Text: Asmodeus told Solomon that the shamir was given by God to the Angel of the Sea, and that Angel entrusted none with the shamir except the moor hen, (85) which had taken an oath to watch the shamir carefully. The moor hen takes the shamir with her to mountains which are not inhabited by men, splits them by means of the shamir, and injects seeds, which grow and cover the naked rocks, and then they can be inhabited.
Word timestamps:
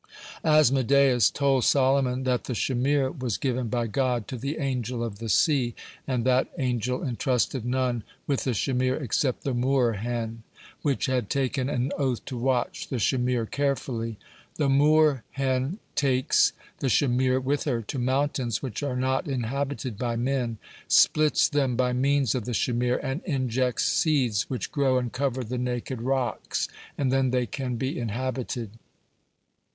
Asmodeus 0.43 1.29
told 1.29 1.63
Solomon 1.63 2.23
that 2.23 2.45
the 2.45 2.55
shamir 2.55 3.11
was 3.11 3.37
given 3.37 3.67
by 3.67 3.85
God 3.85 4.27
to 4.29 4.35
the 4.35 4.57
Angel 4.57 5.03
of 5.03 5.19
the 5.19 5.29
Sea, 5.29 5.75
and 6.07 6.25
that 6.25 6.49
Angel 6.57 7.03
entrusted 7.03 7.63
none 7.65 8.01
with 8.25 8.43
the 8.43 8.55
shamir 8.55 8.99
except 8.99 9.43
the 9.43 9.53
moor 9.53 9.93
hen, 9.93 10.41
(85) 10.79 10.79
which 10.81 11.05
had 11.05 11.29
taken 11.29 11.69
an 11.69 11.91
oath 11.99 12.25
to 12.25 12.35
watch 12.35 12.87
the 12.87 12.97
shamir 12.97 13.45
carefully. 13.45 14.17
The 14.55 14.69
moor 14.69 15.23
hen 15.33 15.77
takes 15.93 16.53
the 16.79 16.89
shamir 16.89 17.39
with 17.39 17.65
her 17.65 17.83
to 17.83 17.99
mountains 17.99 18.63
which 18.63 18.81
are 18.81 18.95
not 18.97 19.27
inhabited 19.27 19.99
by 19.99 20.15
men, 20.15 20.57
splits 20.87 21.47
them 21.47 21.75
by 21.75 21.93
means 21.93 22.33
of 22.33 22.45
the 22.45 22.55
shamir, 22.55 22.99
and 23.03 23.21
injects 23.23 23.85
seeds, 23.85 24.49
which 24.49 24.71
grow 24.71 24.97
and 24.97 25.13
cover 25.13 25.43
the 25.43 25.59
naked 25.59 26.01
rocks, 26.01 26.67
and 26.97 27.11
then 27.13 27.29
they 27.29 27.45
can 27.45 27.75
be 27.75 27.99
inhabited. 27.99 28.71